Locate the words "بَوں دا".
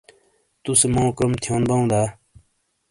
1.69-2.01